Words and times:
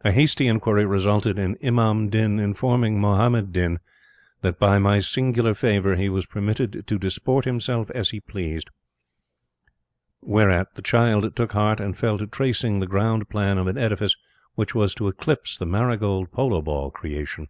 A 0.00 0.10
hasty 0.10 0.48
inquiry 0.48 0.84
resulted 0.84 1.38
in 1.38 1.56
Imam 1.62 2.08
Din 2.10 2.40
informing 2.40 3.00
Muhammad 3.00 3.52
Din 3.52 3.78
that 4.40 4.58
by 4.58 4.80
my 4.80 4.98
singular 4.98 5.54
favor 5.54 5.94
he 5.94 6.08
was 6.08 6.26
permitted 6.26 6.82
to 6.84 6.98
disport 6.98 7.44
himself 7.44 7.88
as 7.92 8.10
he 8.10 8.18
pleased. 8.18 8.70
Whereat 10.20 10.74
the 10.74 10.82
child 10.82 11.36
took 11.36 11.52
heart 11.52 11.78
and 11.78 11.96
fell 11.96 12.18
to 12.18 12.26
tracing 12.26 12.80
the 12.80 12.88
ground 12.88 13.28
plan 13.28 13.56
of 13.56 13.68
an 13.68 13.78
edifice 13.78 14.16
which 14.56 14.74
was 14.74 14.96
to 14.96 15.06
eclipse 15.06 15.56
the 15.56 15.64
marigold 15.64 16.32
polo 16.32 16.60
ball 16.60 16.90
creation. 16.90 17.46